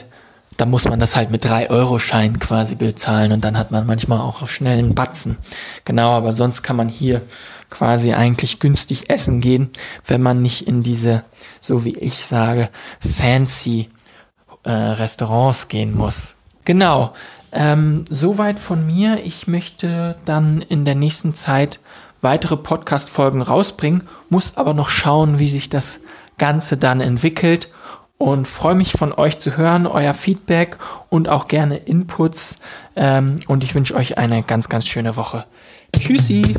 da 0.58 0.66
muss 0.66 0.86
man 0.86 1.00
das 1.00 1.16
halt 1.16 1.32
mit 1.32 1.46
3-Euro-Schein 1.46 2.40
quasi 2.40 2.76
bezahlen 2.76 3.32
und 3.32 3.44
dann 3.44 3.58
hat 3.58 3.72
man 3.72 3.86
manchmal 3.86 4.20
auch 4.20 4.48
schnell 4.48 4.80
einen 4.80 4.96
Batzen. 4.96 5.38
Genau, 5.86 6.12
aber 6.12 6.34
sonst 6.34 6.62
kann 6.62 6.76
man 6.76 6.88
hier 6.88 7.22
quasi 7.72 8.14
eigentlich 8.14 8.60
günstig 8.60 9.10
essen 9.10 9.42
gehen, 9.42 9.72
wenn 10.06 10.22
man 10.22 10.44
nicht 10.44 10.68
in 10.68 10.84
diese, 10.84 11.24
so 11.60 11.84
wie 11.84 11.98
ich 11.98 12.28
sage, 12.28 12.70
fancy 13.00 13.90
äh, 14.64 14.72
Restaurants 14.72 15.68
gehen 15.68 15.98
muss. 15.98 16.36
Genau. 16.66 17.14
Ähm, 17.52 18.06
soweit 18.10 18.60
von 18.60 18.86
mir. 18.86 19.26
Ich 19.26 19.48
möchte 19.48 20.16
dann 20.26 20.62
in 20.62 20.86
der 20.86 20.96
nächsten 20.96 21.34
Zeit 21.34 21.80
weitere 22.22 22.56
Podcast-Folgen 22.56 23.42
rausbringen, 23.42 24.04
muss 24.30 24.58
aber 24.58 24.74
noch 24.74 24.90
schauen, 24.90 25.40
wie 25.40 25.48
sich 25.48 25.70
das 25.70 26.02
Ganze 26.38 26.78
dann 26.78 27.02
entwickelt 27.02 27.70
und 28.18 28.48
freue 28.48 28.76
mich 28.76 28.92
von 28.92 29.12
euch 29.14 29.40
zu 29.40 29.58
hören, 29.58 29.88
euer 29.88 30.14
Feedback 30.14 30.78
und 31.10 31.28
auch 31.28 31.48
gerne 31.48 31.78
Inputs. 31.78 32.60
Ähm, 32.96 33.40
und 33.48 33.64
ich 33.64 33.74
wünsche 33.74 33.96
euch 33.96 34.18
eine 34.20 34.44
ganz, 34.44 34.70
ganz 34.70 34.88
schöne 34.88 35.16
Woche. 35.16 35.46
Tschüssi! 35.98 36.56